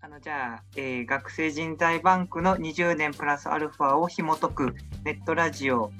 [0.00, 4.74] あのじゃあ、えー、学生人材バンクの20年プラスアルファを紐解く
[5.04, 5.90] ネットラジオ、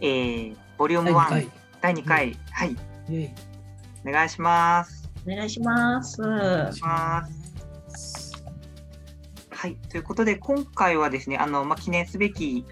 [0.00, 2.76] えー、ボリューム1第2回、うん、はい、
[4.06, 5.10] お願いします。
[5.26, 6.22] お願いします。
[6.22, 8.44] お願いします。
[9.50, 12.64] はい、ということで今回はですね、あのまあ、記念すべき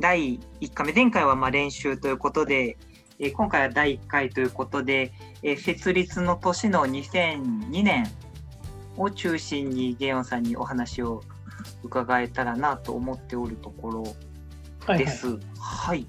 [0.00, 2.76] 第1回目、前回はまあ練習ということで、
[3.20, 5.12] えー、今回は第1回ということで、
[5.44, 8.10] えー、設立の年の2002年
[8.96, 11.22] を中心にゲヨンさんにお話を
[11.82, 13.90] 伺えたらなと思っておるとこ
[14.86, 15.26] ろです。
[15.26, 16.06] はい、はいはい、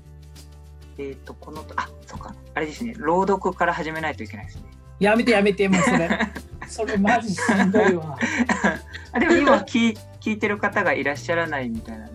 [0.98, 4.64] えっ、ー、と、この、あ、そうか、あれですね、朗読から始めないといけないですね。
[5.00, 6.10] やめてやめて、もうそれ。
[6.68, 8.18] それマジしんどいわ。
[9.12, 12.08] あでも今聞聞いてる方がいらっしゃらないみたいな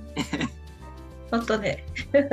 [1.30, 1.84] 本当ね。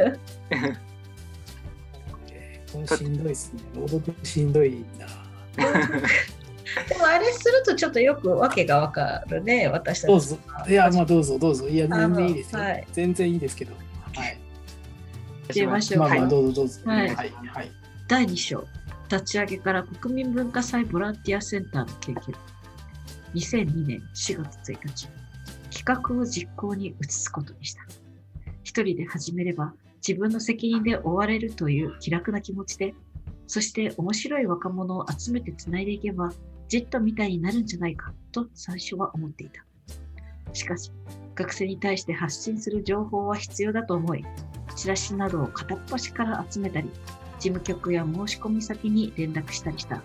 [2.88, 3.62] しんどいですね。
[3.76, 5.08] 朗読しんどいな。
[7.04, 10.10] でもあれするとちょっとよくわけがわかるね、私たち。
[10.10, 10.38] どうぞ。
[10.70, 11.68] いや、まあどうぞどうぞ。
[11.68, 12.62] いや、全然いいですよ。
[12.62, 13.74] はい、全然いいですけど。
[13.74, 14.40] はい。
[15.50, 16.00] 入れましょう。
[16.00, 16.82] まあまあどうぞどうぞ。
[16.86, 17.10] はい。
[17.14, 17.32] はい、
[18.08, 18.66] 第2章。
[19.12, 22.24] 立ち上げから国民文化祭ボランティアセンターの経験。
[23.36, 25.10] 2002年4月1日。
[25.72, 27.82] 企画を実行に移すことにした。
[28.64, 29.74] 一人で始めれば
[30.08, 32.94] 自分の責任で追われるという気楽な気持ちで、
[33.46, 36.32] そして面白い若者を集めてつないでいけば、
[36.68, 39.64] ジェットみたいになるんじゃないかと最初は思っていた。
[40.54, 40.92] しかし、
[41.36, 44.24] 学生に対して発信する情報は必要だと思い、
[44.76, 46.90] チラシなどを片っ端から集めたり、
[47.40, 50.02] 事務局や申し込み先に連絡したりした。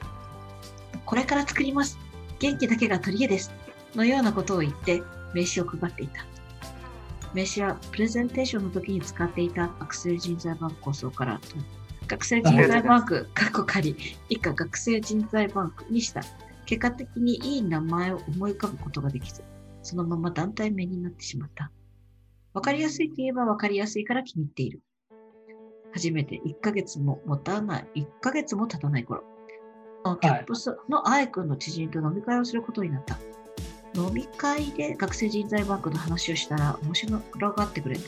[1.05, 1.99] これから作ります。
[2.39, 3.53] 元気だけが取り柄です。
[3.95, 5.03] のようなことを言って
[5.35, 6.25] 名刺を配っていた。
[7.35, 11.41] 名刺はプレゼンテーションの時に使っていた学生人材バンク構想から
[12.07, 13.97] 学生人材バンク、過去仮、
[14.31, 16.23] 以下学生人材バンクにした。
[16.69, 19.43] 結果的にいい名前を思い浮かぶことができず、
[19.83, 21.73] そのまま団体名になってしまった。
[22.53, 24.83] わかりやすいといえばわかりやすいから気に入っている。
[25.95, 29.23] 初めて1ヶ月も持たない、1ヶ月も経たない頃、
[30.21, 33.19] キャップスのアイ君の知人と飲み会をすることになった。
[33.95, 37.19] 飲み会で学生人材バンクの話をしたら面白
[37.53, 38.03] がってくれて、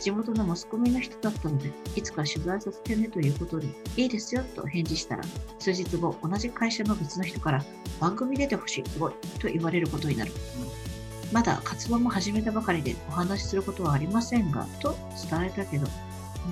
[0.00, 3.66] 地元のマスコミの人だったので、いつか取材させてねということで、
[3.96, 5.24] いいですよと返事したら、
[5.58, 7.64] 数日後、同じ会社の別の人から、
[8.00, 10.32] 番組出てほしい、すごいと言われることになる。
[11.32, 14.96] まだ活動も始めたばかりでお話しすることはありませんが、と
[15.30, 15.86] 伝えたけど、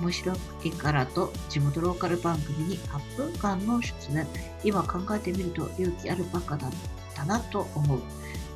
[0.01, 4.27] 面白いからと地元ローカル番組に8分間の出演、
[4.63, 6.71] 今考えてみると勇気あるバカだっ
[7.13, 8.01] たなと思う。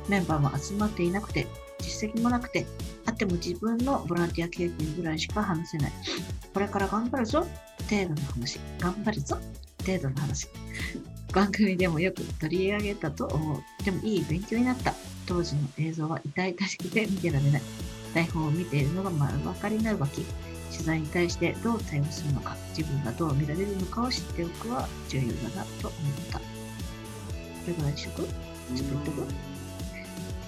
[0.08, 1.46] メンバーも集まっていなくて、
[1.80, 2.66] 実績もなくて、
[3.24, 5.92] っても自分のボランティア経験ぐらいしか話せない。
[6.54, 7.46] これから頑張るぞ
[7.90, 8.58] 程度の話。
[8.78, 9.36] 頑張るぞ
[9.86, 10.48] 程度の話。
[11.34, 13.84] 番組でもよく取り上げたと思う。
[13.84, 14.94] でもいい勉強になった。
[15.26, 17.62] 当時の映像は痛々しくて見てられない。
[18.14, 20.22] 台本を見ているのが丸分かりになるわけ。
[20.72, 25.96] 取材に対してどう対応するのか、自分がどう見られるのかを知っておくは重要だなと思っ
[26.30, 26.38] た。
[26.38, 26.44] こ
[27.66, 28.14] れぐらいでしょう？
[28.14, 29.26] かちょっと言っとく？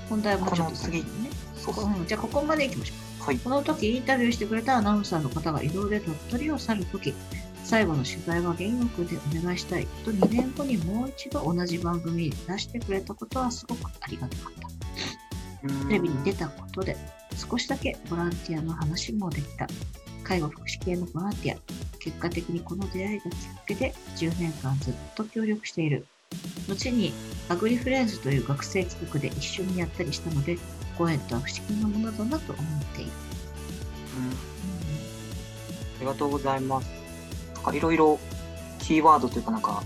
[0.09, 1.31] 本題はもうちょっと次にね。
[1.71, 3.25] うん、じゃあここまで行きましょう。
[3.27, 7.15] はい、この時インタビューしてくれたアナウンサーの方が移動で鳥取を去る時
[7.63, 14.73] 最後の取材は原告でお願いしたいと2年後にもう一度同じ番組に出してくれたことはすごくありがたかった。
[15.87, 16.97] テレビに出たことで
[17.49, 19.69] 少しだけボランティアの話もできた。
[20.25, 21.59] 介護福祉系のボランティア。
[22.01, 26.07] 結果的にこの出会いがきっかけで10年間ずっと協力している。
[26.69, 27.13] 後に
[27.49, 30.59] アグリフレンズという学生企画で一緒にやったりしたので、
[30.99, 33.11] ご縁とは不思議なものだなと思っている。
[34.17, 34.35] うん、うん、あ
[36.01, 36.89] りがとうございます。
[37.55, 38.19] なんかいろいろ
[38.79, 39.83] キーワードというかなんか、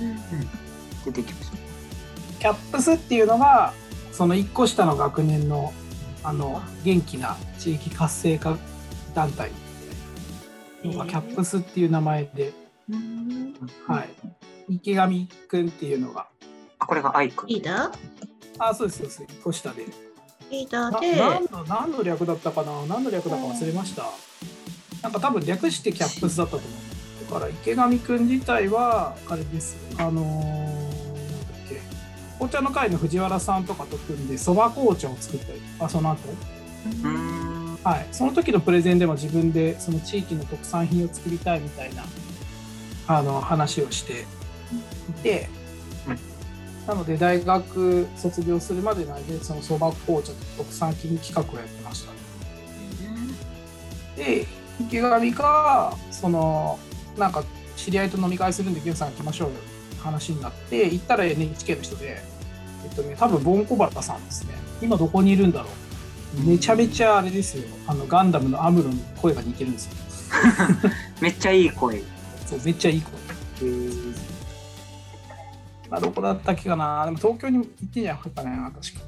[0.00, 0.16] うんうん、
[1.04, 1.56] 出てきました。
[2.38, 3.72] キャップスっていうのが
[4.10, 5.72] その1個下の学年の
[6.24, 8.56] あの元気な地域活性化
[9.14, 9.50] 団体
[10.84, 12.52] のがキャップスっていう名前で、
[13.86, 16.28] はい、池上くんっていうのが。
[16.78, 17.46] あ、これが愛くん。
[17.46, 17.92] リーダー？
[18.58, 19.22] あ、そうです、そうです。
[19.22, 19.86] 一個下で。
[20.52, 21.16] リーダーで。
[21.16, 22.86] 何の、何の略だったかな？
[22.86, 24.04] 何の略だか忘れました。
[25.02, 26.70] なんか多分略してキャップスだったと思う。
[27.32, 29.76] だから池上くん自体は、あれです。
[29.98, 31.80] あのー、だっけ。
[32.34, 36.18] 紅茶の会の藤原さんとかと組んで、そば紅茶を作ったりとか、その後。
[37.84, 42.04] はい、その時のプレゼンでも自分でその地域の特産品を作りたいみたいな
[43.08, 44.24] あの話をして
[45.10, 45.48] いて、
[46.86, 52.12] なので大学卒業するまでの間でそのそば紅茶と特産品企画をやってました。
[54.16, 54.46] で
[54.80, 56.78] 池上がその
[57.16, 57.44] なんか
[57.76, 62.22] 知り合いと飲み会するんで源さん来ましょうよって話になって行ったら NHK の人で
[62.84, 64.54] えっとね、多分ボンコバタさんですね。
[64.80, 65.68] 今どこにいるんだろ
[66.44, 66.46] う。
[66.46, 67.64] めちゃめちゃあれですよ。
[67.86, 69.92] あのガンダムのアムロの声が似てるんですよ。
[71.20, 72.02] めっちゃいい声。
[72.46, 73.12] そう、めっちゃいい声。
[75.92, 77.04] まあ、どこだったっけかな。
[77.04, 79.00] でも東京に行ってんじゃなかったかな、確か。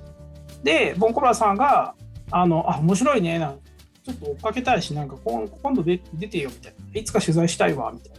[0.63, 1.95] で、ボンコバタさんが、
[2.31, 3.39] あの、あ、面白いね。
[3.39, 3.59] なんか
[4.05, 7.01] ちょっと追っかけたいし、なんか今今度で出てよみたいな。
[7.01, 8.19] いつか取材したいわ、みたいな。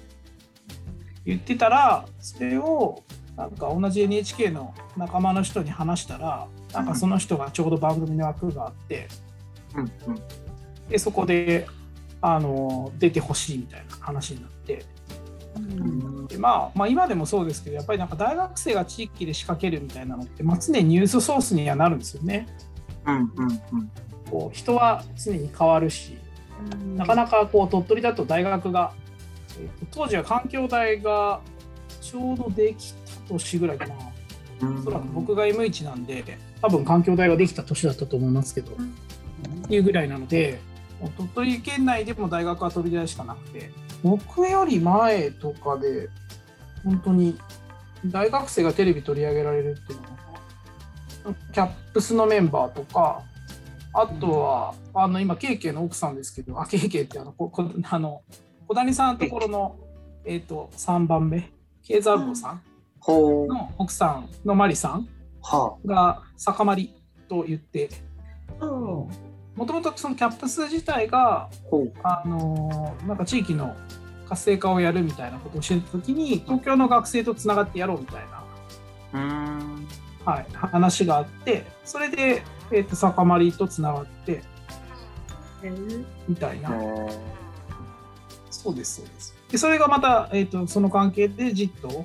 [1.26, 3.04] 言ってたら、それを
[3.38, 9.08] なんか同じ NHK の仲間の人に話したら、なんかその人がちょうど番組の枠があって、
[9.76, 9.90] うんうん
[10.90, 11.68] でそこで
[12.22, 14.95] あの出てほしいみたいな話になって、うん
[16.28, 22.48] でまあ、まあ今でもそうですけど、やっぱりなんか大学生が地域で仕掛けるみたいなのって、まあ、常にニュースソースにはなるんですよね。
[23.06, 23.92] うんうんうん。
[24.30, 26.18] こう人は常に変わるし、
[26.96, 28.94] なかなかこう鳥取だと大学が、
[29.60, 31.42] えーと当時は環境大が
[32.02, 33.00] ちょうどできた
[33.30, 33.96] 年ぐらいかな。
[34.62, 34.80] うん。
[34.80, 36.24] おそらく僕が M1 なんで、
[36.62, 40.60] 多分環境大ができた年だったと思いますけど、っていうぐらいなので、
[41.00, 43.72] もう鳥取県内でも大学は飛び出しかなくて、
[44.04, 46.10] 僕より前とかで、
[46.84, 47.38] 本当に
[48.06, 50.06] 大学生がテレビ取り上げられるっていうの
[51.32, 53.24] は、キャップスのメンバーとか、
[53.94, 58.22] あとは、あの今、KK の奥さんですけど、あ、KK ってあの、ここあの
[58.68, 59.76] 小谷さんのところの、
[60.26, 61.52] えっ、と、3番目、
[61.84, 62.62] 慶三郎さん
[63.00, 65.08] ほうの奥さんのマリさん
[65.44, 66.92] はが酒まり
[67.30, 67.90] と言って、
[68.60, 69.08] うん
[69.56, 71.50] もともとそのキャップス自体が、
[72.04, 73.76] あのーなんか地域の
[74.28, 78.26] 活性化をやるみたいなことをしてた時に東京の学生とつながってやろうみたい
[79.14, 79.24] な、
[80.26, 82.42] はい、話があってそれで、
[82.72, 84.42] えー、と酒まりとつながって
[85.64, 87.36] えーみたいな、へ
[88.50, 89.36] そうですそうです。
[89.52, 92.04] でそれがまた、えー、とその関係でジット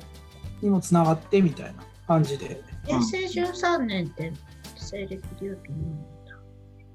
[0.61, 2.62] にもつながってみたいな感じで。
[2.87, 4.32] 平成13年って
[4.76, 6.09] 西暦で言うと何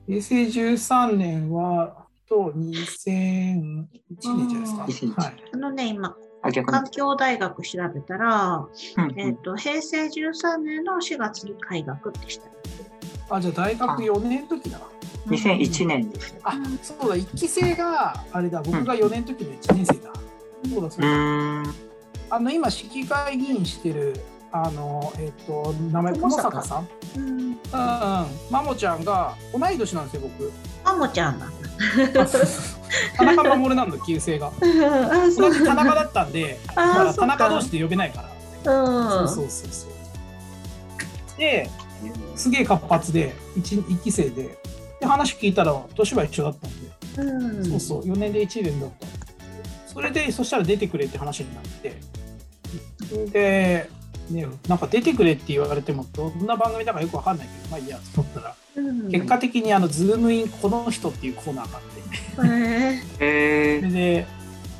[0.07, 3.05] 平成13年はと2001
[3.35, 3.87] 年
[4.17, 6.15] じゃないですか、はい、あのね、今、
[6.65, 8.67] 環境大学調べたら、
[8.97, 13.35] うんえっ、と、平成13年の4月に開学でした。
[13.35, 14.79] あじゃあ大学4年の時だ。
[14.79, 14.85] な
[15.27, 16.53] 2001年ですあ
[16.83, 17.15] そうだ。
[17.15, 18.61] 1期生があれだ。
[18.61, 20.11] 僕が4年の時の1年生だ、
[20.71, 21.73] そうだそううだ、
[22.29, 24.15] あの今市議会議員してる
[24.63, 26.87] あのえっ、と名前友坂さん？
[27.17, 27.29] うん。
[27.29, 27.35] うん。
[27.41, 27.55] うん。
[28.49, 30.51] マモちゃんが同い年なんですよ僕。
[30.85, 31.49] マモちゃんなん
[32.13, 32.25] だ。
[33.17, 34.47] 田中守なんだ旧姓が。
[34.47, 34.51] あ、
[35.37, 38.23] 同じ田中だったんでまあ田中同士で呼べないか
[38.63, 38.73] ら。
[38.73, 39.27] うん。
[39.27, 39.89] そうそうそうそう。
[41.37, 41.69] で
[42.35, 44.57] すげえ活発で 1, 一期生で。
[45.01, 47.31] で話聞いたら年は一緒だったんで。
[47.31, 47.65] うん。
[47.65, 49.07] そうそう、4年で1年だった。
[49.93, 51.97] それで、そしたら出てくれって話になって、
[53.31, 53.89] で、
[54.29, 59.11] ね、なんか出てくれって言われても、どんな番組だかよくわかんないけど、まあいいやと思ったら、うん。
[59.11, 64.27] 結果的にあの、ズームインこの人っていうコーナーがあって、へへそれで、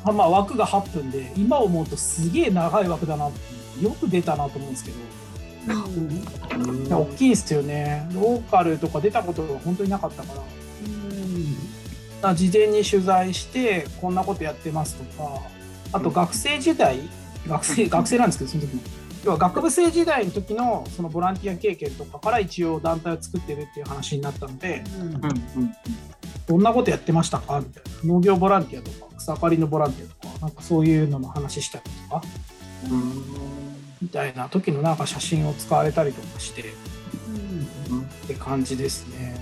[0.04, 6.92] あまあ枠が8分で、今思うとすげえ長い枠だなって、よく出たなと思うんですけど、ーうん。
[6.92, 8.08] 大きいですよね。
[8.14, 10.34] ローカルとか出たことが本当になかったか
[12.22, 15.56] ら、あ事前に取材してこんなことやってますとか。
[15.92, 16.98] あと学生時代
[17.46, 18.82] 学生学生なんですけどその時も
[19.26, 25.76] 要は学部生時代の時のそのボランティア経験とかから一応団体を作ってるっていう話になったのでうんうんうん
[26.46, 28.14] どんなことやってましたかみたいな。
[28.14, 32.22] 農業ボランティアとか草刈りのボランティアとかなんかそういうのの話したりとか
[32.88, 33.00] うん。
[33.00, 33.56] うん
[34.00, 36.62] みたいな時のなんか写真を使われたりとかして
[37.90, 39.34] うんって感じですね。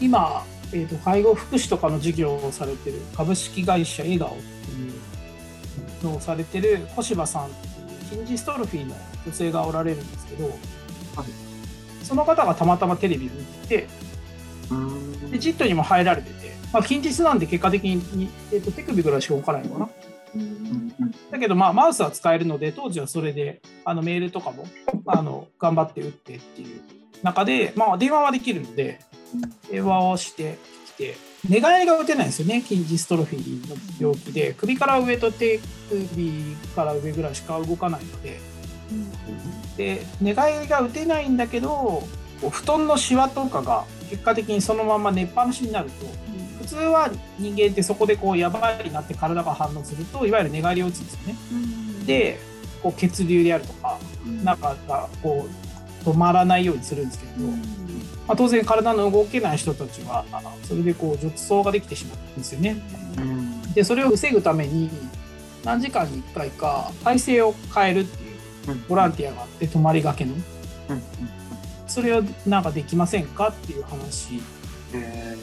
[0.00, 7.50] 今、えー、と介護福祉とかの事業をされてる株式会社笑顔っていうのをされてる小柴さん
[8.06, 8.94] っていう筋ジストロフィーの
[9.26, 10.50] 女性がおられるんですけど、
[12.02, 13.88] その方がたまたまテレビを見てて
[14.70, 15.30] うん。
[15.30, 19.88] でジットにも入られてて、まあ、筋ジスなんで結果的に、えー、と手首ぐらいしか動かないのかな。
[21.30, 24.66] だけど、まあ、マウスは使えるので、当時はそれであのメールとかも
[25.06, 26.80] あの頑張って打ってっていう
[27.22, 29.00] 中で、まあ、電話はできるので、
[29.70, 31.16] 電話をしてきて、
[31.48, 35.60] 寝返りが打てないんですよね、筋ジストロフィーの病気で、首から上と手
[35.90, 38.40] 首から上ぐらいしか動かないので、
[39.76, 42.02] で寝返りが打てないんだけど、
[42.50, 46.06] 布団のシワとかが結果的にそのまま寝っぱなしになると、
[46.62, 51.36] 普通は人間ってそこでこうやばいなって体が反応するといわゆる寝返りを打つんですよね。
[52.06, 52.38] で
[52.82, 53.98] こう血流であるとか
[54.42, 55.73] 中がこう
[56.04, 57.52] 止まらないようにするんですけれど、
[58.26, 62.76] まあ、当然体の動けない人たちはあそれでこう褥瘡ができてしまうんですよね。
[63.18, 63.72] うん。
[63.72, 64.90] でそれを防ぐために
[65.64, 68.26] 何時間に1回か体勢を変えるってい
[68.72, 70.34] うボランティアがあって泊まりがけの。
[70.34, 70.40] うん。
[71.86, 74.40] それをなんかできませんかっていう話
[74.94, 75.36] え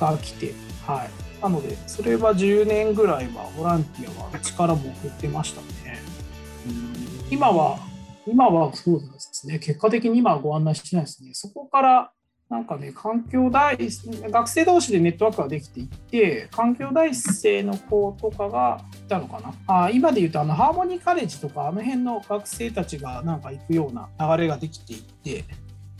[0.00, 0.54] が来て、
[0.86, 6.00] はい、なのでそれは10年ぐらいはボランティアは力も送ってましたね。
[7.30, 7.78] 今は
[8.26, 11.30] 今はそうですね結果的に今はご案内してないですね。
[11.34, 12.12] そこから
[12.50, 19.54] なんかね、環境大、学生同士でネットワークができていって、環境大生の子とかがいたのかな。
[19.68, 25.44] あ今で言うと、あの、ハーモニーカレッジとか、あの辺の学生たちがなんか行くような流れができていって、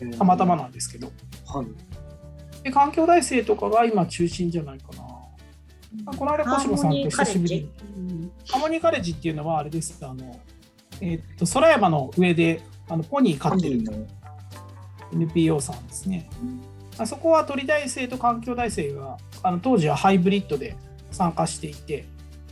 [0.01, 1.13] ーたまたまなんですけど。
[1.47, 2.65] はい。
[2.65, 5.05] で、環境大生とかが今中心じゃないかな。
[6.07, 7.71] あこの間、小島さんと久しぶりに。
[7.97, 9.97] うんハーモニーカレッジっていうのはあれです。
[10.05, 10.41] あの、
[11.01, 13.93] えっと、空山の上で、あの、ポニー飼ってるの。
[15.13, 16.29] NPO さんですね。
[16.99, 20.77] あそこは鳥大生と環境大生があの当時はハイブリッドで
[21.11, 22.07] 参加していて。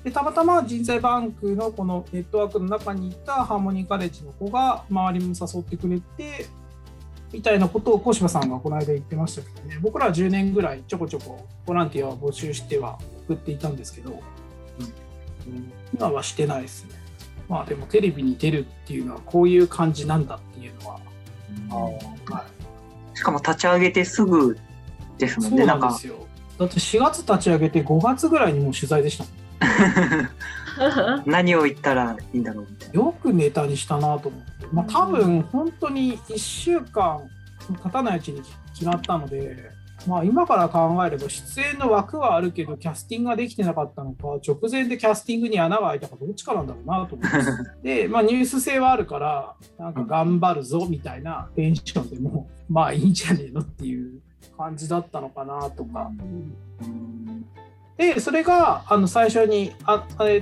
[0.04, 6.46] でたまたま人材バンクのこのネットワークの中にいたハーモニーカレッジの子が周りも誘ってくれて
[7.32, 9.78] みたいなことを小柴さんがこの間言ってましたけどね。
[9.82, 14.20] 僕らは10年ぐらいちょこちょこボランティアを募集しては送っていたんですけど。
[15.94, 16.97] 今はしてないですね
[17.48, 21.00] まあでもテレビに出るっていうのはこういう感じなんだっていうのは、
[21.70, 22.58] はい
[23.18, 24.56] しかも立ち上げてすぐ
[25.18, 25.66] ですもんそうね。
[25.66, 26.14] なんかなんですよ。
[26.56, 29.30] だって4月立ち上げて5月ぐらいにもう取材でしたも
[30.20, 31.22] ん。
[31.26, 32.94] 何を言ったらいいんだろうみたいな。
[32.94, 34.66] よくネタにしたなと思って。
[34.72, 37.20] まあ多分本当に1週間
[37.82, 38.40] 経たないうちに
[38.72, 39.70] 決まったので、
[40.08, 47.76] まあ今から考えれば出演の枠はあるけどキャスティングができてなかったのか、直前でキャスティングに穴が開いたかどっちかなんだろうなと思います。
[47.82, 54.20] で、まあニュース性はあるから、なんか頑張るぞみたいなテンションでも、まあいいんじゃねえのっていう
[54.56, 56.10] 感じだったのかなとか。
[57.98, 60.40] でそれがあの最初にあ、で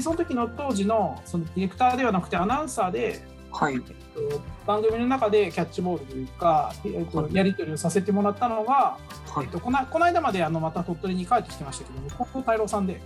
[0.00, 3.20] その時の当時のそのディレクターではなくてアナウンサーで、
[3.50, 3.80] はい。
[4.18, 7.34] と番組の中でキャッチボールというか、えっとはい。
[7.34, 8.98] やり取りをさせてもらったのが、は
[9.42, 9.44] い。
[9.44, 9.48] えっ。
[9.48, 13.00] とこのこの間まであのまた鳥取に帰ってきてましたけど近藤太郎さんで。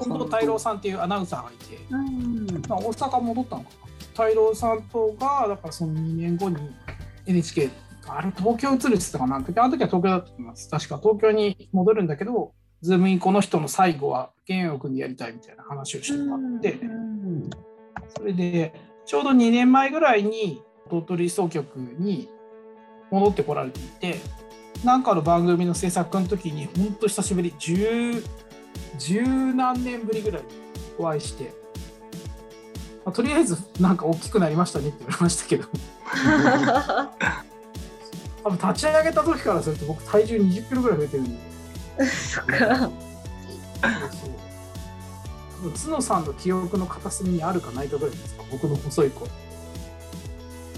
[0.00, 2.62] 近藤太郎さんっていうアナウンサーがいて、うん。
[2.68, 3.88] まあ、大阪戻ったのかな。
[4.26, 6.56] 太郎さんとがだからその2年後に
[7.26, 7.70] NHK
[8.06, 9.36] あれ東京移るって言ってたかな。
[9.36, 10.70] あの時は東京だったと思います。
[10.70, 12.52] 確か東京に戻るんだけど
[12.82, 17.50] ズームインこの人の最後は玄陽君でやりたいみたいな話をしてもらって、うん。
[18.16, 18.72] それで
[19.08, 22.28] ちょうど2年前ぐらいに鳥取総局に
[23.10, 24.20] 戻ってこられていて
[24.84, 28.22] なんかの番組の制作の時に本当久しぶり十
[28.98, 30.48] 十何年ぶりぐらいに
[30.98, 31.54] お会いして、
[33.04, 35.64] まあとりあえずなんか大きくなりましたねって言われましたけど。
[38.44, 41.26] 多分立ち上げた時からすると僕体重20キロぐらい増えてるん
[41.96, 42.04] で。
[42.06, 42.56] そっか。
[42.76, 44.37] そう
[45.58, 48.44] 角さんの記憶の片隅にあるかないかぐらいですか？
[48.50, 49.26] 僕の細い子。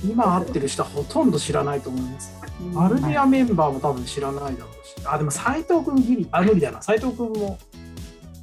[0.05, 2.33] 今会ってる人はほとんど知らないと思います。
[2.77, 5.07] アルビアメンバーも多分知らないだろうし。
[5.07, 6.81] あでも斎藤君ギリあ無理だな。
[6.83, 7.59] 斎藤君も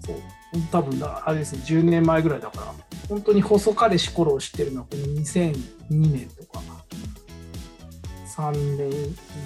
[0.05, 0.15] そう。
[0.71, 2.73] 多分だあれですね10年前ぐらいだから
[3.09, 5.53] 本当に細彼氏頃を知ってるのはこの2002
[5.89, 6.61] 年とか。
[8.37, 8.89] 3年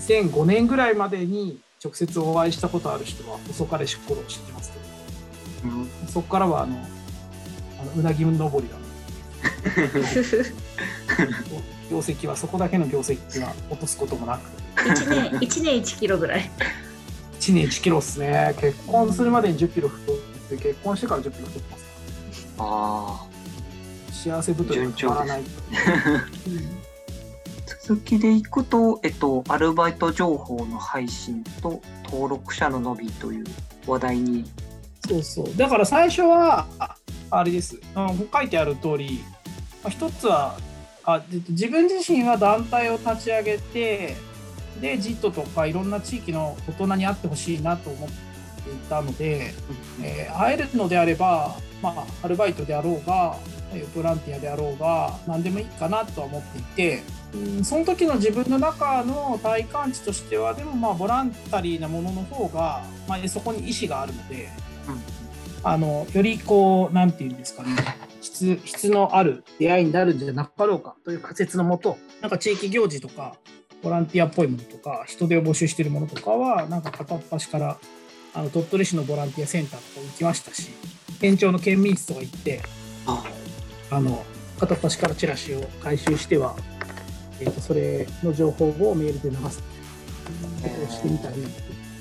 [0.01, 4.85] 2005年ぐらいまでに直接お会いしたことある人は細彼氏頃を知ってますけど
[5.63, 8.77] うんそこからはあのあのうなぎ登りだ
[11.89, 14.41] 業績はそこだけの業績は落とすこともなく
[14.89, 16.49] 一年一年一キロぐらい。
[17.39, 20.15] 1年1キロっすね結婚するまでに1 0キロ太っ
[20.49, 23.27] て結婚してから1 0キロ太ってますあ
[24.11, 26.25] 幸せ太りが止まらないあ。
[27.87, 33.45] 続きでいくと、えっと、アルバイト情報の配信と登録者の伸びという
[33.87, 34.45] 話題に。
[35.11, 36.95] そうそうだから最初はあ
[37.31, 39.23] あれです、うん、書いてある通り、
[39.83, 40.57] まあ、一つは
[41.03, 44.15] あで自分自身は団体を立ち上げて
[44.79, 48.15] で JIT とかいろんな地域の大人に会ってほしいなと思って
[48.71, 49.53] いたので、
[50.03, 53.35] えー会えるのであれば、まあ、アルバイトであろうが
[53.73, 57.03] えーボランティアであろうが何でもいいかなとは思っていて、
[57.33, 64.49] うん、その時の自分の中の体感値としてはでもまあボランタリーなものの方が、まあ、そこに意思があるので。
[65.63, 67.69] あのよりこうなんていうんですかね。
[68.21, 73.35] 質質のある出会いになるんじゃなかろうかという仮説のもとなんか地域行事とか
[73.81, 77.77] ボランティアっぽいものとか人手を募集しているものとかはなんか片っ端から
[78.35, 80.69] あの鳥取市のボランティアセンターとか行きましたし
[81.19, 82.61] 県庁の県民室とか行って
[83.07, 83.23] あ。
[83.89, 84.23] あの
[84.59, 86.55] 片っ端からチラシを回収しては、
[87.39, 89.63] えーとそれの情報をメールで流す。
[90.61, 91.43] ことをしてみたり、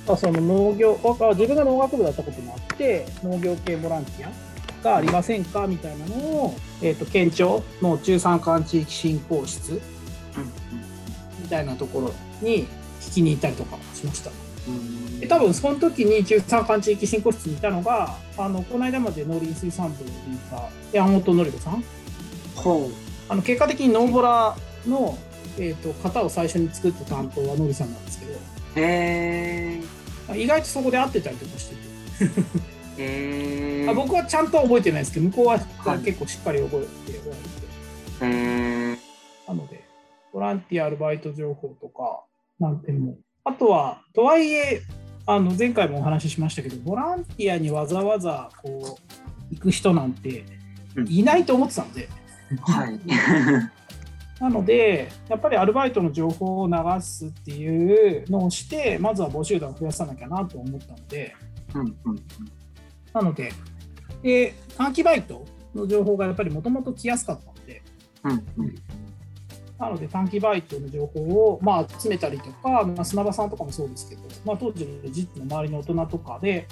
[0.06, 0.98] まあ、その農業
[1.34, 9.80] 自分が農学部だったこともあって農業系ボランティアがありませんかみたいなのを、えー、と県庁の中山間地域振興室
[11.50, 12.66] たいなところに
[13.00, 14.30] 聞きに行ったりとかしました。
[14.68, 20.14] うんで多分その時に中山間地域振興室にいたのがあのこの間まで農林水産部にい
[20.50, 21.84] た山本典子さん
[22.54, 22.90] ほ
[23.28, 25.18] あの結果的にノーボラの、
[25.58, 28.36] えー、と型を最初に作った担当はのりさんなんですけどう。
[28.76, 29.80] へ
[30.30, 30.38] え。
[30.38, 32.30] 意外とそこで会ってたりとかしてて、
[32.98, 33.86] へえ。
[33.90, 39.00] あ僕はちゃんとは覚えてないですけど向こうははい結構しっかり覚えておられて。
[39.48, 39.82] なので
[40.32, 42.22] ボランティアアルバイト情報とか
[42.60, 44.82] なんてもあとはとはいえ
[45.26, 48.98] あの前回もお話ししましたけどボランティアにわざわざこ
[49.50, 50.44] う行く人なんて
[50.94, 52.08] うんいないと思ってたので、
[52.62, 53.00] はい。
[54.40, 61.36] なので、やっぱりアルバイトの情報を流すっていうのをして、まずは募集団を増やさなきゃなと思ったので、
[61.74, 62.22] うんうん
[63.12, 63.52] なので、
[64.22, 65.44] で短期バイト
[65.74, 67.82] の情報がやっぱりもともと来やすかったので、
[68.24, 68.74] うんうん
[69.78, 76.68] なので短期バイトの情報を、まあ、集めたりとか、まあ、砂場さんとかもそうですけど、まあ、当時の実の周りの大人とかで、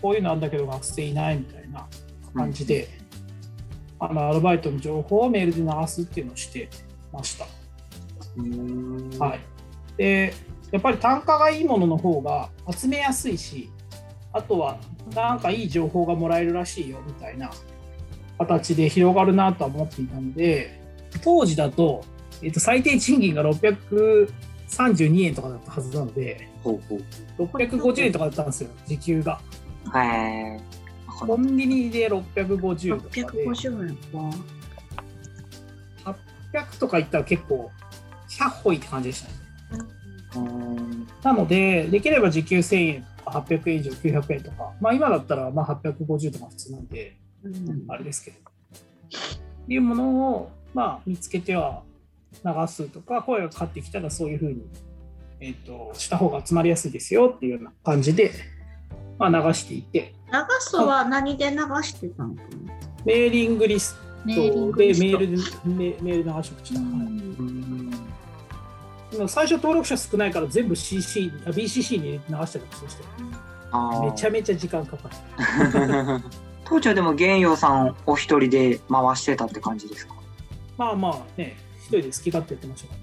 [0.00, 1.88] こういうのあるんだけど学生いないみたいな
[2.32, 2.88] 感じで、
[3.98, 6.68] あのアルバイトの情報をメールで流すっていうのをして
[7.12, 7.46] ました。
[8.36, 9.10] うん。
[9.18, 9.40] はい、
[9.96, 10.34] で
[10.70, 13.70] やっぱり単価がいいものの方が集めやすいし
[14.32, 14.78] あとは
[15.14, 17.50] なんかいい情報がもらえるらしいよみたいな
[18.38, 20.80] 形で広がるなとは思っていたので
[21.22, 22.04] 当時だと,、
[22.42, 27.42] えっと最低賃金が632円とかだったはずなのでほうほう。
[27.44, 29.40] 650円とかだったんですよ時給が。
[31.06, 34.30] コンビニで650円とかで650円は
[36.52, 37.70] 800とかいったら結構
[38.28, 39.34] 100歩いって感じでしたね。
[40.36, 41.08] うん。
[41.22, 47.84] なので、できれば時給1000円とか800円以上900円とか、まあ今だったらまあ850とか普通なんで、うん。
[47.88, 48.36] あれですけど、
[49.68, 51.82] いうものをまあ見つけては
[52.44, 54.62] 流すとか、声がかかってきたらそういうふうに、
[55.40, 58.32] えっとした方が集まりやすいですよっていうような感じで、
[59.18, 62.48] まあ、流していて、流すは何で流してたのかな？
[63.04, 66.80] メーリングリスメーリントグでメールでメメール流しました。
[66.80, 66.86] うん。
[66.86, 67.90] うん。
[69.10, 73.08] でも最初登録者少ないから全部 CC あ BCC に流したりもしましたよ
[73.72, 74.10] あー。
[74.10, 75.14] めちゃめちゃ時間かかる。
[76.64, 80.14] 当時はでも玄陽さんお一人で回してたって感じですか？
[80.78, 82.94] まあまあね、一人で好き勝手やってましたか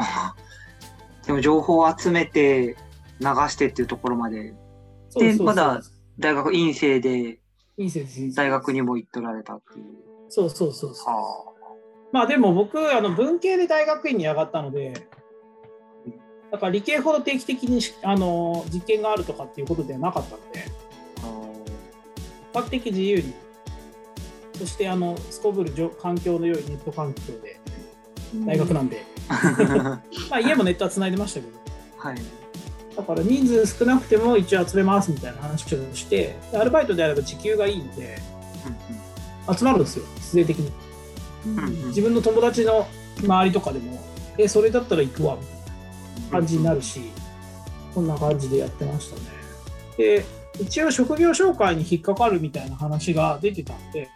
[0.00, 0.34] ら。
[1.26, 2.76] でも情報を集めて
[3.20, 4.54] 流してっていうところまで。
[5.10, 5.80] そうそうそうまだ
[6.18, 7.38] 大学院生で
[8.34, 9.84] 大学にも行っとられたっていう。
[10.34, 11.14] そうそうそうそう。
[11.14, 11.44] は
[12.10, 14.94] まあでも僕、あの文系で大学院に上がったので、
[16.50, 20.64] だから理系ほど定期的にしあの実験があるとかっていうことではなかったので、
[22.54, 23.34] あ比較的自由に、
[24.54, 27.60] そしてあのすこぶるじょ環境の良いネット環境で、
[28.46, 31.58] 大学なんで、ー まあ家もネットはつないでましたけど、
[31.98, 32.16] はい。
[32.96, 38.16] だから人数少なくても一応集めますみたいな話をして、でアルバイトであれば時給がいいので、
[39.56, 40.72] 集まるんですよ、必然的に。
[41.88, 42.86] 自分の友達の
[43.22, 44.00] 周りとかでも、
[44.38, 45.56] え、それだったら行くわみたい
[46.24, 47.00] な感じになるし、
[47.94, 49.22] こんな感じでやってましたね。
[49.98, 50.24] で、
[50.60, 54.08] 一応職業紹介に引っかかるみたいな話が出てたんで、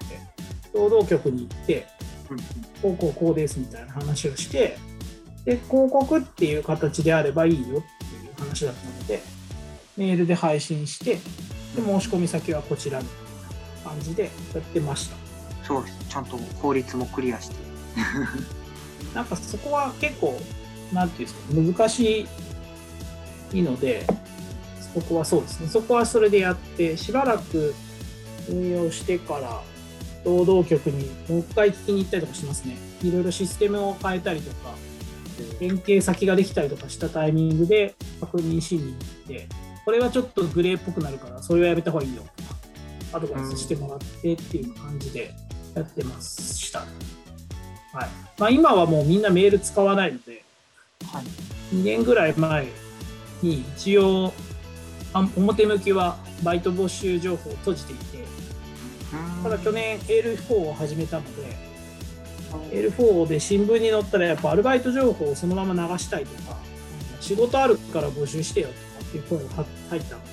[0.73, 1.87] 労働局に行って、
[2.31, 2.37] うん
[2.83, 4.77] こうこうこうですみたいな話をして、
[5.45, 7.83] で、広告っていう形であればいいよっていう
[8.39, 9.23] 話だったので、
[9.97, 11.21] メールで配信して、で、
[11.77, 14.29] 申し込み先はこちらみたいな感じでや
[14.61, 15.26] ってました。
[15.67, 15.99] そうです。
[16.09, 17.57] ちゃんと法律もクリアして。
[19.15, 20.39] なんかそこは結構、
[20.93, 22.27] なんていうんですか、難し
[23.53, 24.07] いので、
[24.95, 27.75] そこはそうですね、そこはそれでやって、しばらく
[28.49, 29.63] 運用してから、
[30.25, 32.77] 労働局にもう一回聞きに行ったりとかしますね。
[33.03, 34.75] いろいろシステムを変えたりとか、
[35.61, 39.49] 連携先ができたりとかしたタイミングで確認しに行って、
[39.85, 42.57] これはちょっとグレーっぽくなるから、それはやめた方がいいよとか、
[43.13, 45.35] アドバイスしてもらってっていう感じで
[45.77, 46.81] やってました。
[46.81, 46.89] はい。
[48.39, 50.43] まあ、今はもうみんなメール使わないので、
[51.13, 51.25] はい。
[51.75, 52.67] 2年ぐらい前
[53.43, 54.33] に一応、
[55.13, 58.25] あ表向きはバイト募集情報を閉じていて、
[59.43, 61.57] ただ去年 L4 を始めたので、
[62.91, 66.57] L4 で新聞に載ったらやっぱアルバイト情報をそのまま流したいとか、
[67.21, 70.31] 仕事あるから募集してよとかっていう声が入ったので、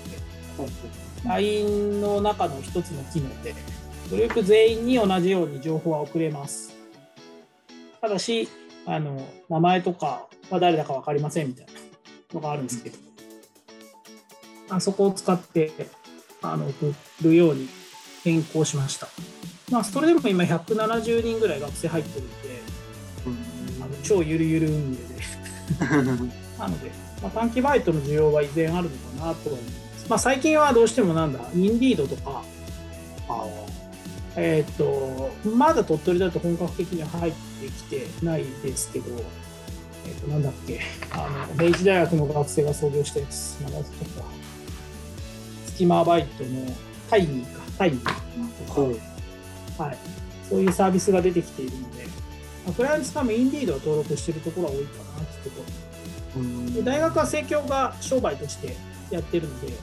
[1.26, 3.54] LINE の中の一つの機能で、
[4.10, 6.76] グループ全員に同じように情報は送れます。
[8.02, 8.50] ただし、
[8.86, 11.72] あの名前とかは誰だか分かりませんみたいな
[12.34, 12.98] のがあるんですけど、
[14.70, 15.72] あそこを使って
[16.42, 17.70] あの送るように
[18.24, 19.08] 変更しました。
[19.72, 22.62] まあ、それでも今170人ぐらい学生入ってるんで、
[23.82, 25.14] あの超ゆるゆる運営で
[26.60, 30.10] なので、まあ、短期バイトの需要は依然あるのかなとは思います。
[30.10, 32.44] まあ、最近はどうしてもなんだ、インディードとか、
[33.30, 33.46] あ
[34.36, 39.06] えーっと、まだ鳥取だと本格的には入ってきてないですけど、
[40.06, 44.24] えーっと、なんだっけ、あの、明治大学の学生が創業したやつ、名前忘れちゃった。
[45.68, 46.50] 隙間バイトの
[47.10, 49.98] タイミーか、タイミーとか、はい、
[50.50, 52.06] そういうサービスが出てきているので、
[52.66, 55.64] まあクライアントさんもインディードを登録しているところは多いかなってとこ
[56.36, 56.42] ろ。
[56.42, 58.76] うんで大学は生協が商売として
[59.12, 59.74] やってるので、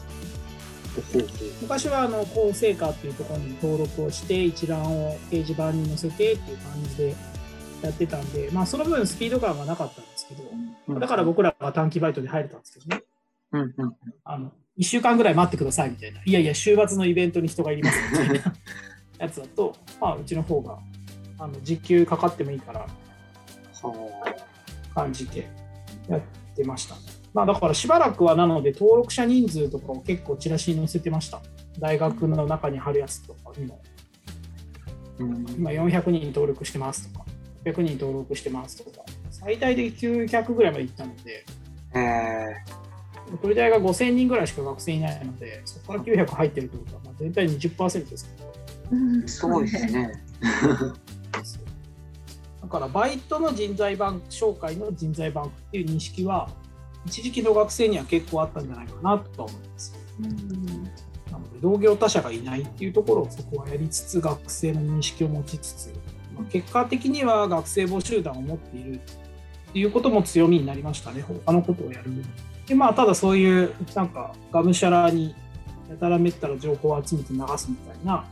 [1.62, 7.14] 昔はあの厚生課っていうところに登録をして、一覧を掲示板に載せてっていう感じで
[7.83, 10.35] やってたんで、まあ、その分スピード感がなかったんですけ
[10.92, 13.03] ど、だから僕らが短期バイトで入れたんですけどね、
[13.53, 18.55] うんうんあの1週間ぐらい待ってくださいみたいな、いやいや、週末のイベントに人がいりますみたいな
[19.18, 20.79] やつだと、まあ、うちの方が
[21.38, 22.87] あの時給かかってもいいからは
[24.94, 25.48] 感じて
[26.09, 26.20] やっ
[26.57, 26.94] てました。
[27.33, 31.40] まあ、だからしばらくはなので登録者人数とかを結構チラシに載せてました。
[31.79, 33.81] 大学の中に貼るやつとかにも、
[35.21, 37.25] あうん今400人登録してますとか、
[37.64, 41.45] 600人登録してますとか、最大で900ぐらいまで行ったので、
[41.95, 42.81] え
[43.43, 48.53] 鳥大が5000人ぐらいしか学生いないので、そこから900入ってるってことは、まあ、全体20%ですけど、
[48.93, 49.87] うんー、すごいです。
[49.87, 50.12] ね。
[52.62, 56.51] だからバイトの人材バンク、紹介の人材バンクっていう認識は、
[57.07, 59.95] 一時期の学生には結構あったんじゃないかなとは思います。
[60.21, 60.85] うん
[61.31, 65.95] なので同業他社がいないっていうところをそこはやりつつ学生の認識を持ちつつ、
[66.35, 68.95] まあ結果的には学生募集団を持っている
[69.71, 72.11] っていうことも強みになりましたね他のことをやる
[72.67, 75.35] でまあただそういうなんかがむしゃらに
[75.89, 78.25] やたらめったら情報を集めて流すみたいな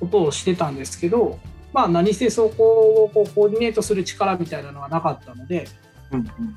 [0.00, 1.38] ことをしてたんですけど
[1.72, 5.68] まあ何せそこをこうコーディネートする力みたいなのはなかったので
[6.12, 6.56] うんうん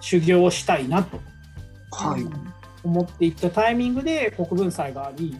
[0.00, 1.20] 修行をしたいなと。
[1.90, 2.26] はい。
[2.82, 5.36] 思っていったタイミングで国分祭があり、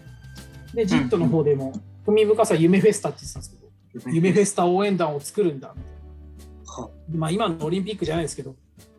[0.74, 1.72] で、ジットの方でも、
[2.04, 5.92] 区民深さ夢フェスタって言ってたんですけど、夢フェスタ応援団を作るんだみたい
[6.82, 7.18] はな。
[7.18, 8.54] まあ今のオリンピックじゃないですけど、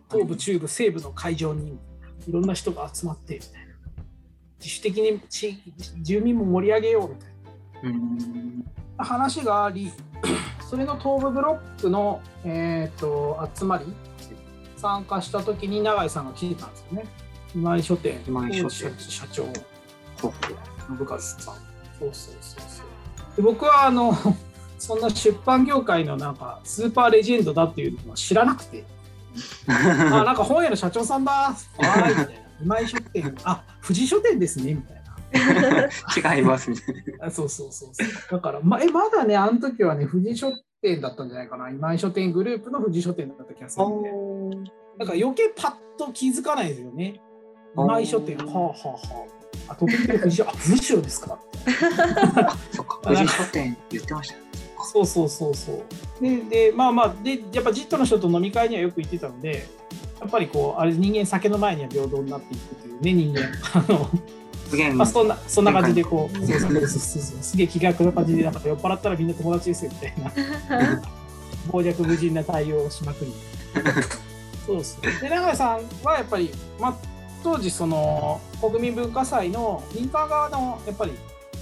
[0.10, 1.78] 東部、中部、西部の会場に
[2.28, 3.72] いろんな人が集まってみたいな。
[4.60, 7.26] 自主的に地域住民も盛り上げようみた
[7.88, 8.66] いうん
[8.98, 9.92] な話があり、
[10.70, 13.86] それの東部ブロックの、えー、と集まり、
[14.82, 17.06] 参加した時に永井さんが来てたんですよね。
[17.54, 19.44] 今井書店、今井書店社社長。
[19.44, 20.32] 信
[21.00, 21.56] 和さん。
[22.00, 23.36] そうそうそうそう。
[23.36, 24.14] で僕はあの
[24.80, 28.84] そんな出版業界のなんかスーパーレジェンドだっていうのは知らなくて、
[29.70, 32.42] あなんか本屋の社長さんだ、はーいみたいな。
[32.62, 35.02] 今井書店、あ富士書店ですねみたいな。
[36.36, 37.28] 違いますみたいな。
[37.28, 38.08] あそうそうそうそう。
[38.32, 41.70] だから、まえまだね、あの時はね、富士書店だったんじゃないかな。
[41.70, 44.02] 今井書店グループの富士書店だった気がするん
[44.64, 44.72] で。
[45.00, 47.22] だから余計パッと気づかないですよね。
[47.76, 49.28] 今井書店、はあはあは
[49.70, 49.74] あ。
[49.74, 51.40] あ、富士、あ、富士書ですか
[52.36, 53.00] あ、そっか。
[53.04, 54.42] 富士書店言ってましたね。
[54.92, 56.22] そうそうそうそう。
[56.22, 59.68] で、でまあまあ、で、やっぱジットの人と飲み会にはよく行ってたので、
[60.20, 63.42] やっぱりこう、あれ、人間酒の前には平等になっていくというね、人間。
[63.74, 64.10] あの、
[64.72, 70.32] すげえまあ、そんな、そんな感じでこう、そうそうそうそうすげえ気楽な感じで、なんか酔っ払ったらみんな友達ですよみたいな、
[71.70, 73.34] 傍若無人な対応をしまくり。
[74.66, 75.22] そうそう。
[75.22, 76.96] で、永井さんはやっぱり、まあ、
[77.44, 81.12] 当時、その、国民文化祭の民間側の、やっぱり、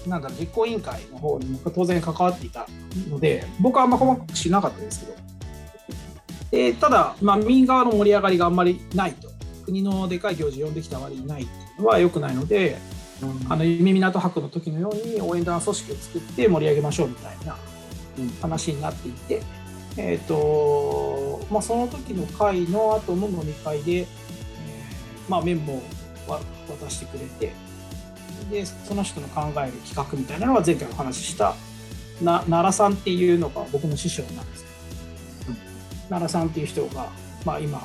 [0.06, 2.68] なんだろう、実行委員会の方にも当然関わっていた
[3.10, 5.14] ので、僕はあんま細かく知らなかったですけど、
[6.52, 9.30] でただ、まあ、民側の盛り上がりがあんまりないと。
[9.66, 12.78] 国のでかい行事呼んできた割にないっていうのは良くないので、
[13.50, 17.58] あの夢港博の時のように応援団組織を作って盛り上げましょうみたいな
[18.18, 18.30] うん。
[18.42, 19.42] 話になっていて、
[19.98, 24.06] えーとまあ、その時の会の後の飲み会で、えー
[25.30, 27.54] まあ、メモをわ渡してくれて
[28.50, 31.56] でその人の考える企画みたいなのが前回お話しした
[32.22, 34.66] な奈良さんっていうのが僕の師匠なんです。
[35.46, 35.58] けど、
[36.10, 37.08] 奈良さんっていう人が、
[37.46, 37.82] まあ、今、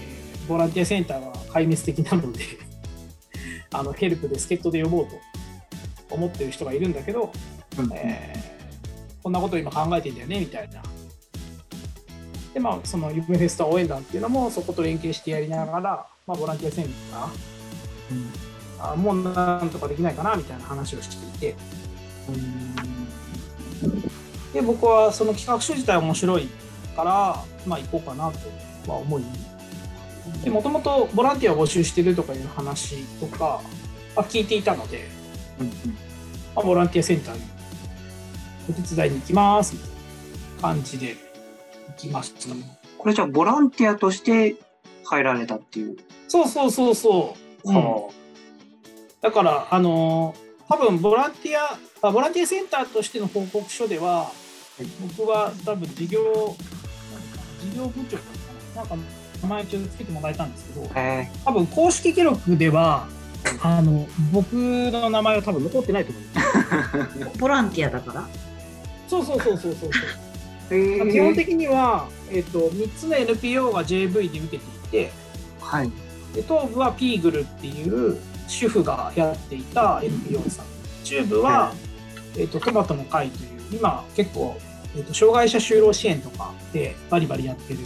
[0.00, 2.40] えーボランティアセンターが壊滅的なので
[3.72, 5.12] あのヘルプで助っ人で呼ぼうと
[6.10, 7.32] 思ってる人がいるんだけど、
[7.78, 7.92] うん。
[7.92, 8.52] えー
[9.22, 10.82] こんなこと今考えてんだよねみたいな。
[12.52, 21.08] でまあその夢フェスタ応援団っていうのもそこと連携してやりながら、まあ、ボランティアセンターあもうなんとかできないかなみたいな話をし
[21.38, 21.56] ていて。
[24.52, 26.46] で僕はその企画書自体面白い
[26.94, 28.30] からまあ行こうかな
[28.84, 29.28] とは思いで
[30.50, 33.60] もともとボランティアを募集してるとかいう話とか
[34.14, 35.08] は聞いていたので、
[36.54, 37.42] まあ、ボランティアセンターに
[38.70, 39.90] お手伝いに行きますみたい
[40.56, 41.16] な感じで
[41.88, 42.54] 行きました。
[42.98, 44.54] これじゃあボランティアとして
[45.04, 45.96] 入られたっていう？
[46.28, 47.68] そうそうそうそう。
[47.68, 48.10] うんは
[49.20, 54.32] だから、あのー多分ボランティアあ、ボランティアセンターとしての報告書では、
[55.16, 56.56] 僕は多分事業、
[57.60, 58.26] 事業部長だっ
[58.74, 59.06] たかななんか
[59.42, 60.88] 名前ちょっとつけてもらえたんですけど、
[61.44, 63.06] 多分公式記録では、
[63.62, 66.24] あの僕の名前は多分残ってないと思い
[67.24, 67.38] ます。
[67.38, 68.28] ボランティアだから？
[69.08, 69.98] そうそうそうそうそうそ
[70.70, 70.74] う。
[70.74, 74.58] ー、基本的には、えっと3つの NPO が JV で受けてい
[74.90, 75.12] て、
[75.60, 75.90] はい。
[76.34, 80.66] で東部はピーグルっていう主婦がやっていた NPO さん
[81.04, 81.74] 中部は、
[82.38, 84.56] えっとトマトの会という今結構、
[84.96, 87.82] えっと障害者就労支援とかでバリバリやってるん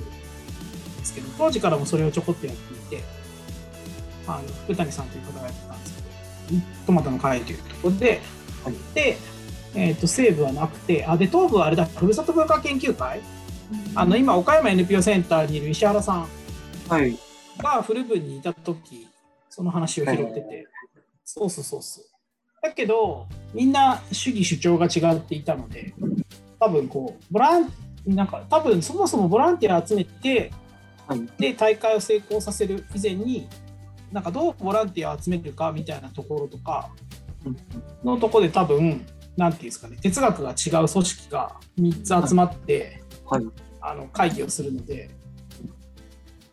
[1.07, 3.05] ですけど当時からもそれをちょこっとやっていて
[4.27, 5.95] あの福谷さんという方がやってたんです
[6.49, 8.21] けどトマトの会というところで、
[8.65, 8.75] はい。
[8.95, 9.17] で、
[9.75, 13.21] えっと西部はなくてあで東部はあれだふるさと文化研究会？
[13.95, 16.29] あの今岡山 NPO センターにいる石原さん。
[16.89, 17.19] はい。
[17.59, 19.09] が古文にいた時
[19.49, 20.67] その話を拾ってて、
[21.25, 22.05] そうそうそうそう。
[22.63, 25.95] だけどみんな主義主張が違っていたので
[26.59, 27.73] 多分こうボラン
[28.07, 30.53] なんか多分そもそもボランティア集めて
[31.07, 31.29] はい。
[31.39, 33.49] で大会を成功させる以前に
[34.13, 36.91] なんかどうボランティアを集めるかみたいなところとか
[37.45, 37.57] うん
[38.05, 43.47] のところで多分なんていうんですかね哲学が違う組織が3つ集まって、はい。
[43.87, 45.11] あの会議をするので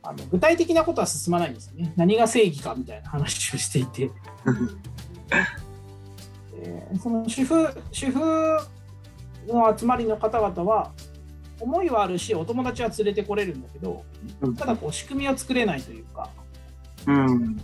[0.04, 4.12] あの具体的なことは進まないんですよね何が正義かみたいな話をしていて、
[6.62, 8.20] えーその主婦主婦
[9.48, 10.92] の集まりの方々は
[11.60, 14.04] 思いはあるしお友達は連れてこれるんだけど
[14.58, 16.30] ただこう仕組みを作れないというか
[17.08, 17.58] うん。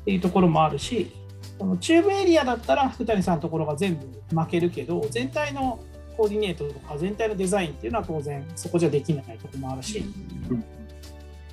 [0.00, 1.12] っていうところもあるし
[1.58, 5.80] その中部エリアだったら福谷さんのところが全部負けるけど全体の
[6.16, 10.04] コーディネートとか全体のデザインっていうのは当然そこじゃできないところもあるし。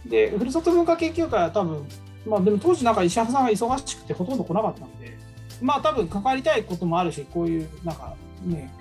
[0.05, 1.83] でふるさと文化研究会は多分
[2.27, 5.17] まあでも当時なんか石原さんが忙しくてほとんど来なかったので
[5.61, 8.71] まあ多分関わりたいこともあるしこういうなんかね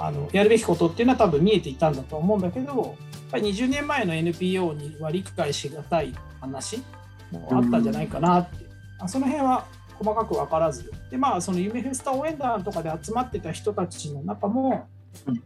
[0.00, 2.94] あのやるべきことっていうのは多分見えていたんだと思うんだけどやっ
[3.32, 6.82] ぱり20年前の NPO には理解しがたい話
[7.30, 8.64] もあったんじゃないかなって、
[9.00, 9.66] あその辺は
[9.98, 10.92] 細かく分からず。
[11.10, 14.86] でまあその夢フェスタ応援団とかで集まってた人たちの中も
[15.26, 15.42] うん。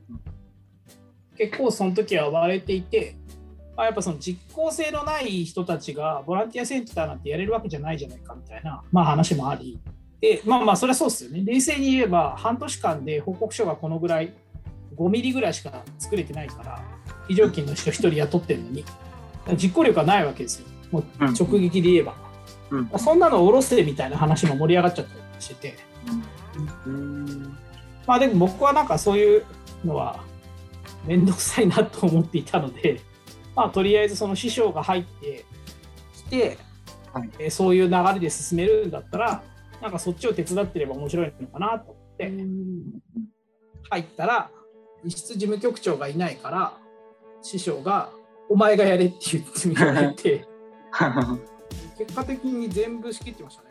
[1.36, 3.16] 結構その時は割れていて、
[3.76, 9.80] まあ、やっぱその実効性のない人たちがボランティアセンターなんてやれるわけじゃないじゃないかみたいな、まあ、話もあり。
[10.20, 11.42] でまあまあそれはそうですよね。
[11.44, 14.32] 冷静に言えば半年間で報告書がこのぐらい
[14.96, 16.82] 5ミリぐらいしか作れてないから
[17.28, 18.84] 非常勤の人1人雇ってるのに。
[19.56, 20.66] 実行力がないわけですよ。
[20.90, 21.34] もううん。
[21.34, 22.14] 直撃で言えば、
[22.70, 22.90] うん。
[22.98, 25.54] そんなの下ろせみたいな話も盛り上がっちゃったりして。
[25.54, 25.76] て
[26.86, 27.56] うん。
[28.06, 29.44] まあでも僕はなんかそういう
[29.84, 30.22] のは
[31.06, 33.00] 面倒くさいなと思っていたので、
[33.56, 35.44] まあとりあえずその師匠が入って
[36.14, 36.58] きて、
[37.12, 37.30] はい。
[37.38, 39.42] えーそういう流れで進めるんだったら、
[39.80, 42.32] なんかそっちを手伝ってれば面白いのかなと思って
[43.90, 44.50] 入ったら、
[45.04, 46.78] 実質事務局長がいないから、
[47.42, 48.10] 師匠が
[48.48, 50.46] お前がやれって言ってみられて、
[51.98, 53.68] 結果的に全部仕切ってましたね。